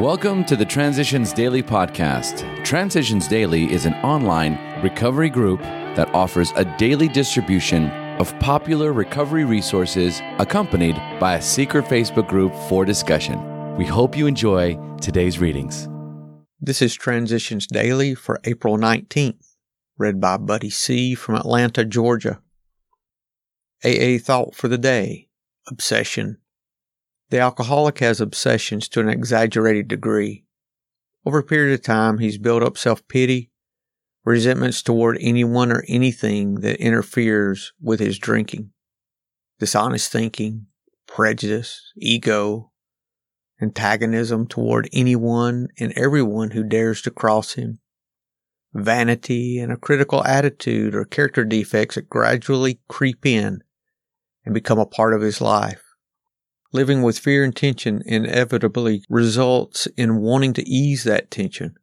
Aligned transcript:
Welcome 0.00 0.44
to 0.46 0.56
the 0.56 0.64
Transitions 0.64 1.32
Daily 1.32 1.62
podcast. 1.62 2.64
Transitions 2.64 3.28
Daily 3.28 3.72
is 3.72 3.86
an 3.86 3.94
online 4.02 4.58
recovery 4.82 5.30
group 5.30 5.60
that 5.60 6.12
offers 6.12 6.52
a 6.56 6.64
daily 6.78 7.06
distribution 7.06 7.90
of 8.18 8.36
popular 8.40 8.92
recovery 8.92 9.44
resources 9.44 10.20
accompanied 10.40 10.96
by 11.20 11.36
a 11.36 11.40
secret 11.40 11.84
Facebook 11.84 12.26
group 12.26 12.52
for 12.68 12.84
discussion. 12.84 13.76
We 13.76 13.86
hope 13.86 14.16
you 14.16 14.26
enjoy 14.26 14.76
today's 15.00 15.38
readings. 15.38 15.88
This 16.60 16.82
is 16.82 16.96
Transitions 16.96 17.68
Daily 17.68 18.16
for 18.16 18.40
April 18.42 18.76
19th, 18.76 19.54
read 19.96 20.20
by 20.20 20.38
Buddy 20.38 20.70
C. 20.70 21.14
from 21.14 21.36
Atlanta, 21.36 21.84
Georgia. 21.84 22.40
AA 23.84 24.18
Thought 24.18 24.56
for 24.56 24.66
the 24.66 24.76
Day 24.76 25.28
Obsession 25.68 26.38
the 27.30 27.38
alcoholic 27.38 27.98
has 27.98 28.20
obsessions 28.20 28.88
to 28.88 29.00
an 29.00 29.08
exaggerated 29.08 29.88
degree. 29.88 30.44
Over 31.26 31.38
a 31.38 31.42
period 31.44 31.74
of 31.74 31.82
time, 31.82 32.18
he's 32.18 32.38
built 32.38 32.62
up 32.62 32.76
self 32.76 33.06
pity, 33.08 33.50
resentments 34.24 34.82
toward 34.82 35.18
anyone 35.20 35.72
or 35.72 35.84
anything 35.88 36.56
that 36.56 36.80
interferes 36.80 37.72
with 37.80 38.00
his 38.00 38.18
drinking, 38.18 38.70
dishonest 39.58 40.12
thinking, 40.12 40.66
prejudice, 41.06 41.92
ego, 41.96 42.70
antagonism 43.60 44.46
toward 44.46 44.88
anyone 44.92 45.68
and 45.78 45.92
everyone 45.96 46.50
who 46.50 46.62
dares 46.62 47.00
to 47.02 47.10
cross 47.10 47.54
him, 47.54 47.78
vanity, 48.72 49.58
and 49.58 49.72
a 49.72 49.76
critical 49.76 50.24
attitude 50.24 50.94
or 50.94 51.04
character 51.04 51.44
defects 51.44 51.94
that 51.94 52.08
gradually 52.08 52.80
creep 52.88 53.24
in 53.24 53.62
and 54.44 54.54
become 54.54 54.78
a 54.78 54.86
part 54.86 55.14
of 55.14 55.22
his 55.22 55.40
life. 55.40 55.83
Living 56.74 57.02
with 57.02 57.18
fear 57.18 57.44
and 57.44 57.56
tension 57.56 58.02
inevitably 58.04 59.04
results 59.08 59.86
in 59.96 60.16
wanting 60.16 60.52
to 60.52 60.68
ease 60.68 61.04
that 61.04 61.30
tension, 61.30 61.76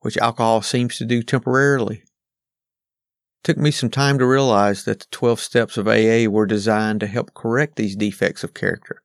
which 0.00 0.16
alcohol 0.16 0.62
seems 0.62 0.96
to 0.96 1.04
do 1.04 1.22
temporarily. 1.22 1.98
It 1.98 3.44
took 3.44 3.58
me 3.58 3.70
some 3.70 3.90
time 3.90 4.18
to 4.18 4.26
realize 4.26 4.84
that 4.84 5.00
the 5.00 5.06
12 5.12 5.38
steps 5.38 5.76
of 5.76 5.86
AA 5.86 6.30
were 6.30 6.46
designed 6.46 7.00
to 7.00 7.06
help 7.06 7.34
correct 7.34 7.76
these 7.76 7.94
defects 7.94 8.42
of 8.42 8.54
character 8.54 9.02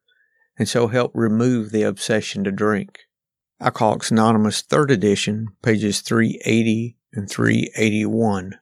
and 0.59 0.67
so 0.67 0.87
help 0.87 1.11
remove 1.15 1.71
the 1.71 1.83
obsession 1.83 2.43
to 2.43 2.51
drink. 2.51 2.99
Alcoholics 3.61 4.11
Anonymous 4.11 4.61
3rd 4.61 4.91
edition, 4.91 5.47
pages 5.63 6.01
380 6.01 6.97
and 7.13 7.29
381. 7.29 8.59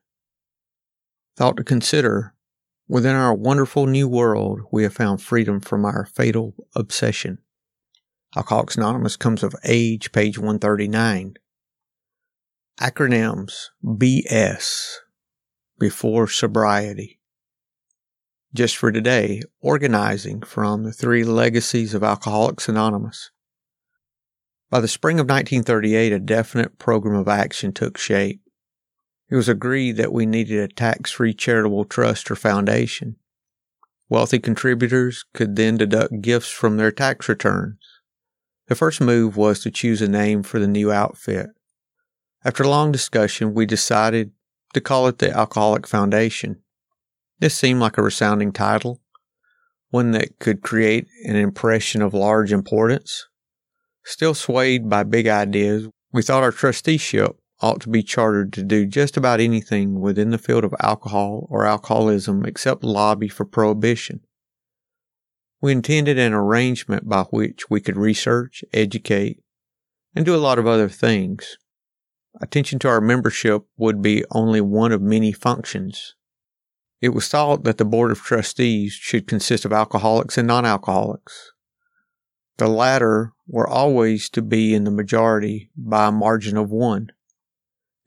Thought 1.36 1.58
to 1.58 1.64
consider 1.64 2.34
Within 2.90 3.16
our 3.16 3.34
wonderful 3.34 3.86
new 3.86 4.08
world, 4.08 4.62
we 4.72 4.84
have 4.84 4.94
found 4.94 5.22
freedom 5.22 5.60
from 5.60 5.84
our 5.84 6.06
fatal 6.06 6.54
obsession. 6.74 7.40
Alcoholics 8.36 8.78
Anonymous 8.78 9.18
comes 9.18 9.44
of 9.44 9.54
age, 9.66 10.14
page 10.14 10.38
139. 10.38 11.34
Acronyms 12.80 13.66
BS, 13.84 15.00
before 15.78 16.30
sobriety. 16.30 17.20
Just 18.54 18.78
for 18.78 18.92
today, 18.94 19.42
organizing 19.60 20.42
from 20.42 20.84
the 20.84 20.94
three 20.94 21.26
legacies 21.26 21.94
of 21.94 22.04
Alcoholics 22.04 22.70
Anonymous. 22.70 23.32
By 24.70 24.80
the 24.80 24.88
spring 24.88 25.20
of 25.20 25.26
1938, 25.26 26.14
a 26.14 26.20
definite 26.20 26.78
program 26.80 27.16
of 27.16 27.28
action 27.28 27.74
took 27.74 27.98
shape. 27.98 28.42
It 29.30 29.36
was 29.36 29.50
agreed 29.50 29.98
that 29.98 30.14
we 30.14 30.26
needed 30.26 30.60
a 30.60 30.68
tax 30.74 31.12
free 31.12 31.34
charitable 31.34 31.86
trust 31.86 32.32
or 32.32 32.36
foundation. 32.36 33.18
Wealthy 34.10 34.40
contributors 34.40 35.26
could 35.34 35.58
then 35.58 35.78
deduct 35.78 36.22
gifts 36.22 36.50
from 36.50 36.78
their 36.78 36.92
tax 36.92 37.28
returns. 37.28 37.80
The 38.68 38.76
first 38.76 39.02
move 39.02 39.36
was 39.36 39.60
to 39.62 39.72
choose 39.72 40.02
a 40.02 40.08
name 40.08 40.44
for 40.44 40.60
the 40.60 40.68
new 40.68 40.92
outfit. 40.92 41.48
After 42.46 42.66
long 42.66 42.94
discussion, 42.94 43.54
we 43.54 43.66
decided 43.66 44.32
to 44.74 44.80
call 44.80 45.08
it 45.08 45.18
the 45.18 45.32
Alcoholic 45.32 45.88
Foundation. 45.88 46.62
This 47.40 47.56
seemed 47.56 47.82
like 47.82 47.98
a 47.98 48.02
resounding 48.02 48.54
title, 48.54 49.02
one 49.90 50.12
that 50.12 50.40
could 50.40 50.62
create 50.62 51.08
an 51.26 51.36
impression 51.36 52.02
of 52.02 52.14
large 52.14 52.54
importance. 52.54 53.28
Still 54.06 54.34
swayed 54.34 54.90
by 54.90 55.04
big 55.04 55.28
ideas, 55.28 55.90
we 56.14 56.24
thought 56.24 56.44
our 56.44 56.52
trusteeship 56.52 57.38
ought 57.62 57.82
to 57.82 57.90
be 57.90 58.04
chartered 58.04 58.54
to 58.54 58.64
do 58.64 58.86
just 58.86 59.18
about 59.18 59.40
anything 59.40 60.00
within 60.00 60.30
the 60.30 60.38
field 60.38 60.64
of 60.64 60.76
alcohol 60.80 61.48
or 61.50 61.66
alcoholism 61.66 62.46
except 62.46 62.84
lobby 62.84 63.28
for 63.28 63.46
prohibition. 63.46 64.22
We 65.62 65.72
intended 65.72 66.20
an 66.20 66.34
arrangement 66.34 67.10
by 67.10 67.24
which 67.24 67.70
we 67.70 67.82
could 67.82 67.98
research, 67.98 68.64
educate, 68.74 69.44
and 70.16 70.26
do 70.26 70.36
a 70.36 70.38
lot 70.38 70.60
of 70.60 70.68
other 70.68 70.90
things. 70.90 71.58
Attention 72.40 72.78
to 72.80 72.88
our 72.88 73.02
membership 73.02 73.64
would 73.78 74.02
be 74.02 74.24
only 74.32 74.62
one 74.62 74.92
of 74.92 75.02
many 75.02 75.32
functions. 75.32 76.14
It 77.02 77.10
was 77.10 77.28
thought 77.28 77.64
that 77.64 77.78
the 77.78 77.86
Board 77.86 78.12
of 78.12 78.20
Trustees 78.20 78.94
should 78.94 79.28
consist 79.28 79.66
of 79.66 79.74
alcoholics 79.74 80.38
and 80.38 80.48
non 80.48 80.66
alcoholics. 80.66 81.52
The 82.58 82.68
latter 82.68 83.34
were 83.48 83.68
always 83.68 84.30
to 84.32 84.42
be 84.42 84.74
in 84.74 84.84
the 84.84 84.92
majority 84.92 85.70
by 85.76 86.08
a 86.08 86.12
margin 86.12 86.58
of 86.58 86.70
one. 86.72 87.12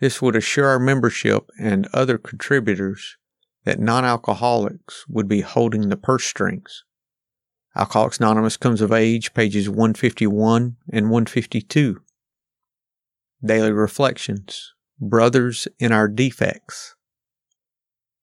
This 0.00 0.22
would 0.22 0.34
assure 0.34 0.66
our 0.66 0.78
membership 0.78 1.50
and 1.58 1.86
other 1.92 2.16
contributors 2.16 3.18
that 3.64 3.78
non 3.78 4.04
alcoholics 4.04 5.04
would 5.08 5.28
be 5.28 5.42
holding 5.42 5.88
the 5.88 5.96
purse 5.96 6.24
strings. 6.24 6.84
Alcoholics 7.76 8.18
Anonymous 8.18 8.56
comes 8.56 8.80
of 8.80 8.92
age, 8.92 9.34
pages 9.34 9.68
151 9.68 10.76
and 10.90 11.10
152. 11.10 12.00
Daily 13.44 13.72
Reflections 13.72 14.74
Brothers 15.00 15.68
in 15.78 15.92
Our 15.92 16.08
Defects. 16.08 16.96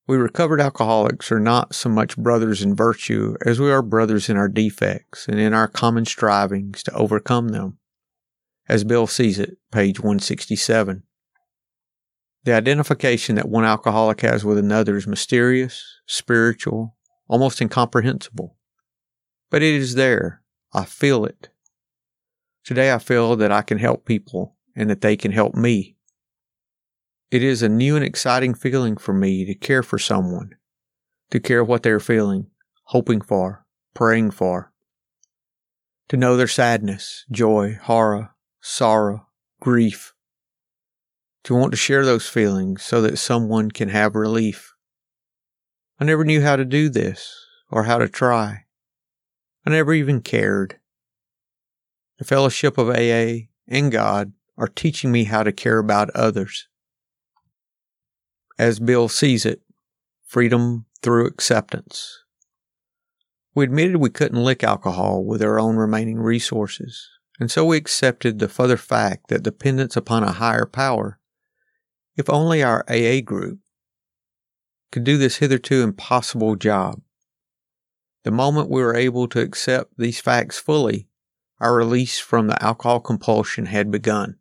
We 0.07 0.17
recovered 0.17 0.61
alcoholics 0.61 1.31
are 1.31 1.39
not 1.39 1.75
so 1.75 1.89
much 1.89 2.17
brothers 2.17 2.61
in 2.61 2.75
virtue 2.75 3.35
as 3.45 3.59
we 3.59 3.71
are 3.71 3.81
brothers 3.81 4.29
in 4.29 4.37
our 4.37 4.47
defects 4.47 5.27
and 5.27 5.39
in 5.39 5.53
our 5.53 5.67
common 5.67 6.05
strivings 6.05 6.81
to 6.83 6.93
overcome 6.93 7.49
them. 7.49 7.77
As 8.69 8.83
Bill 8.83 9.05
sees 9.05 9.37
it, 9.37 9.57
page 9.71 9.99
167. 9.99 11.03
The 12.47 12.53
identification 12.53 13.35
that 13.35 13.50
one 13.50 13.66
alcoholic 13.66 14.22
has 14.22 14.46
with 14.46 14.58
another 14.58 14.96
is 14.96 15.06
mysterious, 15.06 15.84
spiritual, 16.06 16.96
almost 17.28 17.59
incomprehensible. 17.59 18.56
But 19.50 19.63
it 19.63 19.75
is 19.75 19.96
there. 19.96 20.44
I 20.74 20.85
feel 20.85 21.25
it. 21.25 21.50
Today 22.63 22.94
I 22.94 23.00
feel 23.00 23.35
that 23.35 23.52
I 23.52 23.63
can 23.63 23.80
help 23.80 24.06
people 24.06 24.56
and 24.78 24.90
that 24.90 25.02
they 25.02 25.18
can 25.18 25.34
help 25.34 25.56
me. 25.56 25.97
It 27.31 27.44
is 27.44 27.62
a 27.62 27.68
new 27.68 27.97
and 27.97 28.06
exciting 28.06 28.53
feeling 28.53 28.96
for 28.96 29.14
me 29.14 29.44
to 29.44 29.53
care 29.53 29.84
for 29.84 30.00
someone, 30.00 30.52
to 31.31 31.41
care 31.41 31.66
what 31.66 31.84
they're 31.84 32.00
feeling, 32.00 32.47
hoping 32.85 33.19
for, 33.19 33.66
praying 33.94 34.31
for. 34.31 34.72
To 36.08 36.16
know 36.16 36.38
their 36.38 36.47
sadness, 36.47 37.25
joy, 37.29 37.78
horror, 37.81 38.29
sorrow, 38.62 39.28
grief, 39.59 40.14
to 41.47 41.56
want 41.56 41.72
to 41.72 41.78
share 41.78 42.03
those 42.03 42.28
feelings 42.28 42.84
so 42.84 43.02
that 43.02 43.18
someone 43.18 43.72
can 43.72 43.88
have 43.88 44.16
relief. 44.16 44.75
I 45.97 46.03
never 46.03 46.25
knew 46.25 46.41
how 46.41 46.58
to 46.58 46.66
do 46.66 46.90
this 46.90 47.34
or 47.72 47.85
how 47.85 48.00
to 48.00 48.09
try. 48.09 48.66
I 49.66 49.69
never 49.69 49.94
even 49.94 50.19
cared. 50.19 50.78
The 52.18 52.25
fellowship 52.25 52.78
of 52.78 52.90
AA 52.90 53.47
and 53.66 53.94
God 53.94 54.34
are 54.58 54.68
teaching 54.68 55.09
me 55.09 55.24
how 55.24 55.44
to 55.44 55.53
care 55.53 55.78
about 55.78 56.09
others. 56.09 56.68
As 58.59 58.81
Bill 58.81 59.08
sees 59.08 59.46
it, 59.46 59.62
freedom 60.25 60.85
through 61.02 61.28
acceptance. 61.28 62.25
We 63.56 63.64
admitted 63.64 63.96
we 63.97 64.09
couldn't 64.09 64.44
lick 64.44 64.66
alcohol 64.66 65.24
with 65.24 65.41
our 65.41 65.62
own 65.62 65.78
remaining 65.78 66.19
resources, 66.19 67.08
and 67.40 67.50
so 67.50 67.64
we 67.64 67.78
accepted 67.78 68.40
the 68.40 68.50
further 68.50 68.76
fact 68.76 69.29
that 69.29 69.43
dependence 69.43 69.96
upon 69.96 70.23
a 70.23 70.34
higher 70.34 70.66
power 70.66 71.22
if 72.17 72.29
only 72.29 72.64
our 72.64 72.84
AA 72.90 73.22
group 73.22 73.59
could 74.91 75.03
do 75.03 75.17
this 75.17 75.37
hitherto 75.37 75.84
impossible 75.84 76.55
job. 76.55 76.99
The 78.23 78.31
moment 78.31 78.72
we 78.72 78.81
were 78.81 78.96
able 78.96 79.28
to 79.29 79.40
accept 79.40 79.93
these 79.97 80.19
facts 80.19 80.58
fully, 80.58 81.08
our 81.59 81.75
release 81.75 82.19
from 82.19 82.47
the 82.47 82.61
alcohol 82.61 82.99
compulsion 82.99 83.67
had 83.67 83.91
begun. 83.91 84.37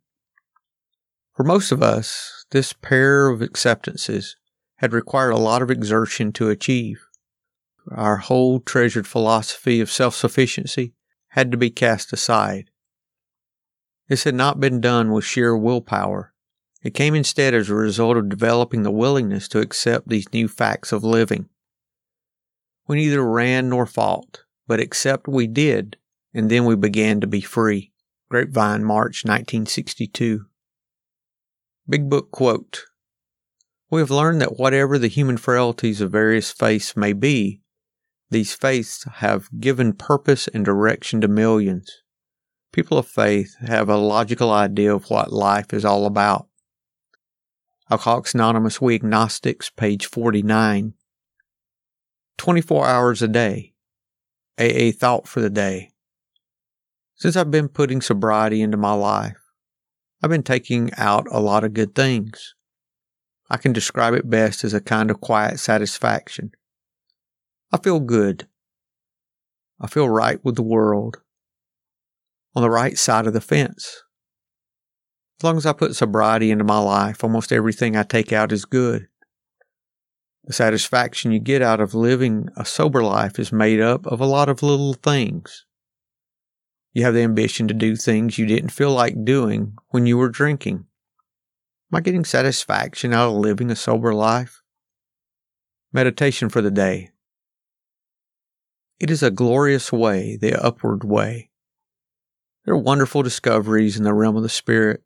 For 1.35 1.43
most 1.43 1.71
of 1.71 1.83
us, 1.83 2.45
this 2.49 2.73
pair 2.73 3.29
of 3.29 3.41
acceptances 3.41 4.35
had 4.77 4.93
required 4.93 5.31
a 5.31 5.37
lot 5.37 5.61
of 5.61 5.69
exertion 5.69 6.31
to 6.33 6.49
achieve. 6.49 7.05
Our 7.91 8.17
whole 8.17 8.59
treasured 8.59 9.07
philosophy 9.07 9.79
of 9.79 9.91
self 9.91 10.15
sufficiency 10.15 10.93
had 11.29 11.51
to 11.51 11.57
be 11.57 11.69
cast 11.69 12.11
aside. 12.11 12.71
This 14.09 14.23
had 14.23 14.35
not 14.35 14.59
been 14.59 14.81
done 14.81 15.11
with 15.11 15.25
sheer 15.25 15.55
willpower 15.55 16.33
it 16.83 16.93
came 16.93 17.15
instead 17.15 17.53
as 17.53 17.69
a 17.69 17.75
result 17.75 18.17
of 18.17 18.29
developing 18.29 18.83
the 18.83 18.91
willingness 18.91 19.47
to 19.49 19.59
accept 19.59 20.07
these 20.07 20.31
new 20.31 20.47
facts 20.47 20.91
of 20.91 21.03
living. 21.03 21.49
We 22.87 22.97
neither 22.97 23.23
ran 23.23 23.69
nor 23.69 23.85
fought, 23.85 24.43
but 24.67 24.79
accept 24.79 25.27
we 25.27 25.47
did, 25.47 25.97
and 26.33 26.49
then 26.49 26.65
we 26.65 26.75
began 26.75 27.19
to 27.21 27.27
be 27.27 27.41
free. 27.41 27.91
Grapevine, 28.29 28.83
March 28.83 29.23
1962. 29.25 30.45
Big 31.89 32.09
Book 32.09 32.31
Quote 32.31 32.83
We 33.89 34.01
have 34.01 34.11
learned 34.11 34.41
that 34.41 34.57
whatever 34.57 34.99
the 34.99 35.07
human 35.07 35.37
frailties 35.37 36.01
of 36.01 36.11
various 36.11 36.51
faiths 36.51 36.95
may 36.95 37.13
be, 37.13 37.61
these 38.29 38.53
faiths 38.53 39.05
have 39.15 39.49
given 39.59 39.93
purpose 39.93 40.49
and 40.49 40.65
direction 40.65 41.21
to 41.21 41.27
millions. 41.29 41.89
People 42.73 42.97
of 42.97 43.07
faith 43.07 43.55
have 43.65 43.87
a 43.89 43.95
logical 43.95 44.51
idea 44.51 44.93
of 44.93 45.09
what 45.09 45.31
life 45.31 45.73
is 45.73 45.85
all 45.85 46.05
about. 46.05 46.47
Alcoholics 47.89 48.33
Anonymous, 48.33 48.81
We 48.81 48.95
Agnostics, 48.95 49.69
page 49.69 50.07
49. 50.07 50.93
24 52.37 52.85
hours 52.85 53.21
a 53.21 53.29
day. 53.29 53.75
AA 54.59 54.91
thought 54.91 55.25
for 55.25 55.39
the 55.39 55.49
day. 55.49 55.91
Since 57.15 57.37
I've 57.37 57.49
been 57.49 57.69
putting 57.69 58.01
sobriety 58.01 58.61
into 58.61 58.75
my 58.75 58.91
life, 58.91 59.37
I've 60.21 60.29
been 60.29 60.43
taking 60.43 60.91
out 60.97 61.27
a 61.31 61.39
lot 61.39 61.63
of 61.63 61.73
good 61.73 61.95
things. 61.95 62.55
I 63.49 63.55
can 63.55 63.71
describe 63.71 64.13
it 64.13 64.29
best 64.29 64.65
as 64.65 64.73
a 64.73 64.81
kind 64.81 65.09
of 65.09 65.21
quiet 65.21 65.57
satisfaction. 65.57 66.51
I 67.71 67.77
feel 67.77 68.01
good. 68.01 68.49
I 69.79 69.87
feel 69.87 70.09
right 70.09 70.43
with 70.43 70.57
the 70.57 70.61
world. 70.61 71.21
On 72.53 72.61
the 72.61 72.69
right 72.69 72.97
side 72.97 73.27
of 73.27 73.33
the 73.33 73.39
fence. 73.39 74.03
As 75.39 75.43
long 75.43 75.57
as 75.57 75.65
I 75.67 75.73
put 75.73 75.95
sobriety 75.95 76.49
into 76.49 76.63
my 76.63 76.79
life, 76.79 77.23
almost 77.23 77.51
everything 77.51 77.95
I 77.95 78.03
take 78.03 78.33
out 78.33 78.51
is 78.51 78.65
good. 78.65 79.07
The 80.45 80.53
satisfaction 80.53 81.31
you 81.31 81.39
get 81.39 81.61
out 81.61 81.79
of 81.79 81.93
living 81.93 82.49
a 82.57 82.65
sober 82.65 83.03
life 83.03 83.37
is 83.37 83.51
made 83.51 83.79
up 83.79 84.07
of 84.07 84.19
a 84.19 84.25
lot 84.25 84.49
of 84.49 84.63
little 84.63 84.93
things. 84.93 85.65
You 86.93 87.03
have 87.03 87.13
the 87.13 87.21
ambition 87.21 87.67
to 87.67 87.75
do 87.75 87.95
things 87.95 88.39
you 88.39 88.47
didn't 88.47 88.71
feel 88.71 88.91
like 88.91 89.25
doing 89.25 89.77
when 89.89 90.07
you 90.07 90.17
were 90.17 90.29
drinking. 90.29 90.85
Am 91.91 91.97
I 91.97 92.01
getting 92.01 92.25
satisfaction 92.25 93.13
out 93.13 93.29
of 93.29 93.35
living 93.35 93.69
a 93.69 93.75
sober 93.75 94.15
life? 94.15 94.61
Meditation 95.93 96.49
for 96.49 96.61
the 96.61 96.71
day. 96.71 97.11
It 98.99 99.11
is 99.11 99.21
a 99.21 99.29
glorious 99.29 99.91
way, 99.91 100.37
the 100.37 100.53
upward 100.59 101.03
way. 101.03 101.51
There 102.65 102.73
are 102.73 102.79
wonderful 102.79 103.21
discoveries 103.21 103.97
in 103.97 104.03
the 104.03 104.13
realm 104.13 104.35
of 104.35 104.43
the 104.43 104.49
Spirit, 104.49 105.03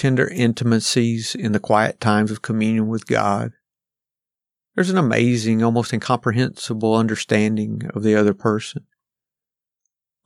tender 0.00 0.28
intimacies 0.28 1.34
in 1.34 1.52
the 1.52 1.60
quiet 1.60 2.00
times 2.00 2.30
of 2.30 2.40
communion 2.40 2.88
with 2.88 3.06
God. 3.06 3.52
There's 4.74 4.88
an 4.88 4.96
amazing, 4.96 5.62
almost 5.62 5.92
incomprehensible 5.92 6.94
understanding 6.94 7.82
of 7.94 8.02
the 8.02 8.14
other 8.14 8.32
person. 8.32 8.86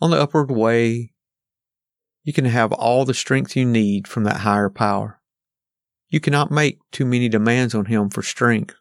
On 0.00 0.12
the 0.12 0.21
upward 0.21 0.49
way, 0.49 1.12
you 2.23 2.32
can 2.32 2.44
have 2.44 2.73
all 2.73 3.05
the 3.05 3.15
strength 3.15 3.56
you 3.56 3.65
need 3.65 4.06
from 4.06 4.23
that 4.23 4.43
higher 4.43 4.71
power. 4.71 5.21
You 6.09 6.20
cannot 6.20 6.53
make 6.53 6.79
too 6.93 7.05
many 7.05 7.29
demands 7.29 7.75
on 7.75 7.87
Him 7.87 8.11
for 8.11 8.23
strength. 8.23 8.77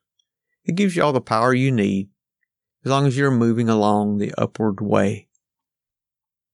It 0.64 0.76
gives 0.76 0.96
you 0.96 1.02
all 1.02 1.12
the 1.12 1.22
power 1.22 1.56
you 1.56 1.72
need 1.72 2.10
as 2.86 2.92
long 2.92 3.08
as 3.08 3.18
you're 3.18 3.32
moving 3.32 3.68
along 3.68 4.20
the 4.20 4.32
upward 4.38 4.80
way. 4.80 5.28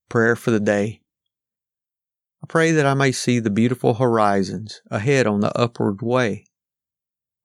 Prayer 0.07 0.38
for 0.38 0.51
the 0.51 0.62
day. 0.62 1.01
Pray 2.50 2.72
that 2.72 2.88
I 2.88 2.96
may 2.96 3.12
see 3.12 3.38
the 3.38 3.51
beautiful 3.51 3.94
horizons 3.94 4.81
ahead 4.90 5.28
on 5.28 5.40
the 5.40 5.56
upward 5.56 6.01
way. 6.01 6.46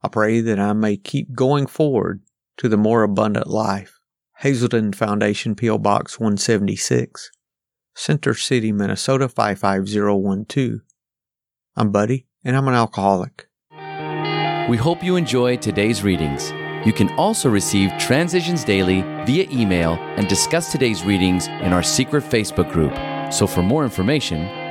I 0.02 0.08
pray 0.08 0.40
that 0.40 0.58
I 0.58 0.72
may 0.72 0.96
keep 0.96 1.34
going 1.34 1.66
forward 1.66 2.22
to 2.56 2.70
the 2.70 2.78
more 2.78 3.02
abundant 3.02 3.46
life. 3.46 4.00
Hazelden 4.38 4.94
Foundation, 4.94 5.54
P.O. 5.54 5.76
Box 5.76 6.18
176, 6.18 7.30
Center 7.94 8.32
City, 8.32 8.72
Minnesota 8.72 9.28
55012. 9.28 10.80
I'm 11.76 11.92
Buddy, 11.92 12.26
and 12.42 12.56
I'm 12.56 12.66
an 12.66 12.74
alcoholic. 12.74 13.48
We 14.70 14.78
hope 14.78 15.04
you 15.04 15.16
enjoy 15.16 15.58
today's 15.58 16.02
readings. 16.02 16.50
You 16.86 16.94
can 16.94 17.10
also 17.18 17.50
receive 17.50 17.92
Transitions 17.98 18.64
Daily 18.64 19.02
via 19.26 19.46
email 19.50 19.98
and 20.16 20.28
discuss 20.28 20.72
today's 20.72 21.04
readings 21.04 21.48
in 21.48 21.74
our 21.74 21.82
secret 21.82 22.24
Facebook 22.24 22.72
group. 22.72 22.94
So 23.30 23.46
for 23.46 23.62
more 23.62 23.84
information, 23.84 24.63